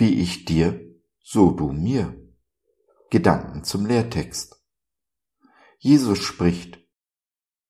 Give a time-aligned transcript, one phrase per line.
[0.00, 0.80] dir,
[1.20, 2.16] so du mir.
[3.10, 4.62] Gedanken zum Lehrtext.
[5.78, 6.78] Jesus spricht,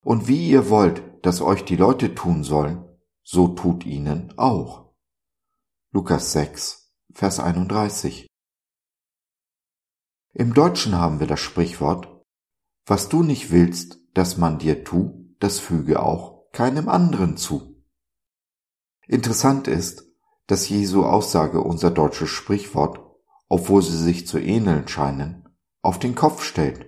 [0.03, 2.85] Und wie ihr wollt, dass euch die Leute tun sollen,
[3.23, 4.95] so tut ihnen auch.
[5.93, 8.27] Lukas 6, Vers 31.
[10.33, 12.09] Im Deutschen haben wir das Sprichwort,
[12.87, 17.85] was du nicht willst, dass man dir tu, das füge auch keinem anderen zu.
[19.07, 20.10] Interessant ist,
[20.51, 22.99] dass Jesu Aussage unser deutsches Sprichwort,
[23.49, 25.49] obwohl sie sich zu ähneln scheinen,
[25.81, 26.87] auf den Kopf stellt.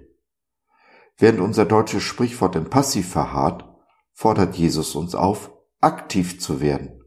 [1.16, 3.64] Während unser deutsches Sprichwort im Passiv verharrt,
[4.12, 7.04] fordert Jesus uns auf, aktiv zu werden.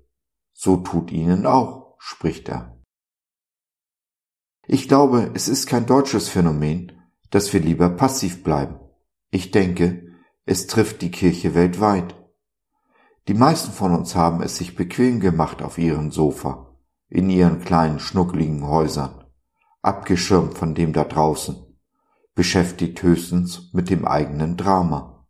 [0.54, 2.81] So tut ihnen auch, spricht er.
[4.66, 6.94] Ich glaube, es ist kein deutsches Phänomen,
[7.31, 8.80] dass wir lieber passiv bleiben.
[9.30, 10.14] Ich denke,
[10.45, 12.16] es trifft die Kirche weltweit.
[13.28, 16.78] Die meisten von uns haben es sich bequem gemacht auf ihrem Sofa,
[17.09, 19.26] in ihren kleinen schnuckligen Häusern,
[19.81, 21.56] abgeschirmt von dem da draußen,
[22.36, 25.28] beschäftigt höchstens mit dem eigenen Drama.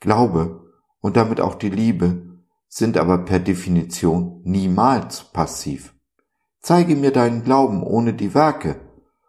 [0.00, 5.94] Glaube und damit auch die Liebe sind aber per Definition niemals passiv.
[6.58, 8.80] Zeige mir deinen Glauben ohne die Werke,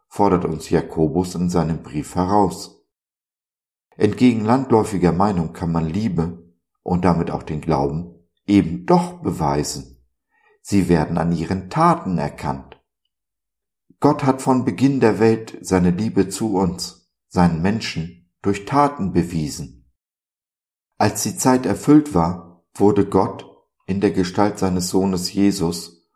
[0.07, 2.83] fordert uns Jakobus in seinem Brief heraus.
[3.95, 6.42] Entgegen landläufiger Meinung kann man Liebe
[6.83, 8.13] und damit auch den Glauben
[8.45, 10.05] eben doch beweisen.
[10.61, 12.81] Sie werden an ihren Taten erkannt.
[13.99, 19.89] Gott hat von Beginn der Welt seine Liebe zu uns, seinen Menschen, durch Taten bewiesen.
[20.97, 23.49] Als die Zeit erfüllt war, wurde Gott
[23.85, 26.07] in der Gestalt seines Sohnes Jesus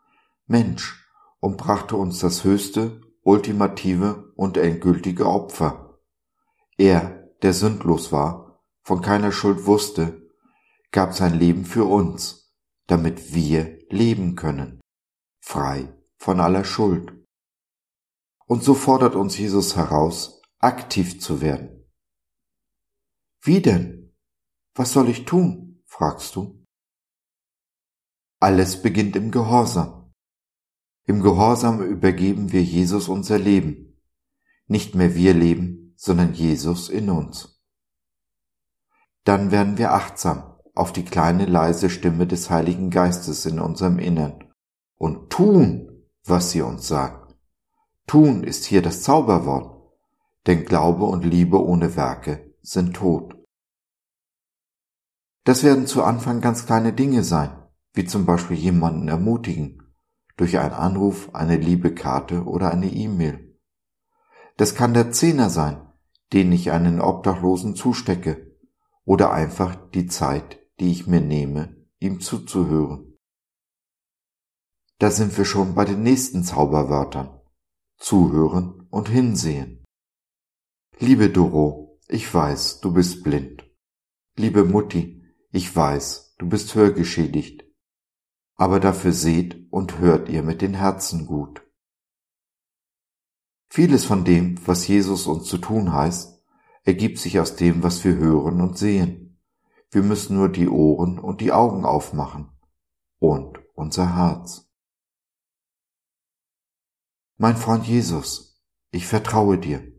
[0.46, 1.06] Mensch
[1.40, 5.98] und brachte uns das höchste, ultimative und endgültige Opfer.
[6.78, 10.27] Er, der sündlos war, von keiner Schuld wusste,
[10.90, 12.54] gab sein Leben für uns,
[12.86, 14.80] damit wir leben können,
[15.40, 17.12] frei von aller Schuld.
[18.46, 21.86] Und so fordert uns Jesus heraus, aktiv zu werden.
[23.42, 24.14] Wie denn?
[24.74, 25.82] Was soll ich tun?
[25.84, 26.64] fragst du.
[28.40, 30.12] Alles beginnt im Gehorsam.
[31.04, 34.00] Im Gehorsam übergeben wir Jesus unser Leben.
[34.66, 37.60] Nicht mehr wir leben, sondern Jesus in uns.
[39.24, 44.44] Dann werden wir achtsam auf die kleine leise Stimme des Heiligen Geistes in unserem Innern
[44.96, 47.34] und tun, was sie uns sagt.
[48.06, 49.92] Tun ist hier das Zauberwort,
[50.46, 53.36] denn Glaube und Liebe ohne Werke sind tot.
[55.44, 57.50] Das werden zu Anfang ganz kleine Dinge sein,
[57.94, 59.82] wie zum Beispiel jemanden ermutigen
[60.36, 63.58] durch einen Anruf, eine liebe Karte oder eine E-Mail.
[64.56, 65.82] Das kann der Zehner sein,
[66.32, 68.56] den ich einen Obdachlosen zustecke,
[69.04, 73.16] oder einfach die Zeit, die ich mir nehme, ihm zuzuhören.
[74.98, 77.40] Da sind wir schon bei den nächsten Zauberwörtern.
[77.96, 79.84] Zuhören und hinsehen.
[80.98, 83.64] Liebe Doro, ich weiß, du bist blind.
[84.36, 87.68] Liebe Mutti, ich weiß, du bist hörgeschädigt
[88.58, 91.62] aber dafür seht und hört ihr mit den Herzen gut.
[93.70, 96.42] Vieles von dem, was Jesus uns zu tun heißt,
[96.82, 99.27] ergibt sich aus dem, was wir hören und sehen.
[99.90, 102.50] Wir müssen nur die Ohren und die Augen aufmachen
[103.18, 104.68] und unser Herz.
[107.36, 108.60] Mein Freund Jesus,
[108.90, 109.92] ich vertraue dir.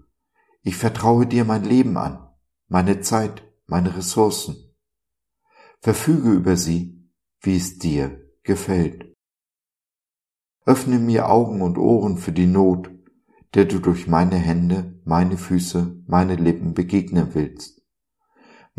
[0.61, 2.29] Ich vertraue dir mein Leben an,
[2.67, 4.75] meine Zeit, meine Ressourcen.
[5.79, 9.15] Verfüge über sie, wie es dir gefällt.
[10.65, 12.91] Öffne mir Augen und Ohren für die Not,
[13.53, 17.78] der du durch meine Hände, meine Füße, meine Lippen begegnen willst.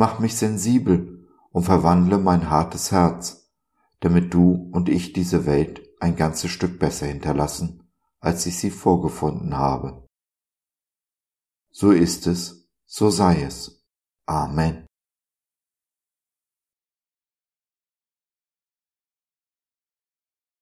[0.00, 3.53] Mach mich sensibel und verwandle mein hartes Herz,
[4.00, 9.59] damit du und ich diese Welt ein ganzes Stück besser hinterlassen, als ich sie vorgefunden
[9.59, 10.09] habe.
[11.71, 13.84] So ist es, so sei es.
[14.25, 14.86] Amen.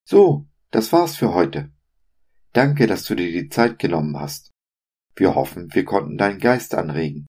[0.05, 1.73] So, das war's für heute.
[2.55, 4.51] Danke, dass du dir die Zeit genommen hast.
[5.15, 7.29] Wir hoffen, wir konnten deinen Geist anregen